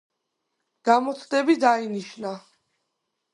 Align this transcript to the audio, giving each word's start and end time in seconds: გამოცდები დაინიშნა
გამოცდები 0.89 1.57
დაინიშნა 1.65 2.33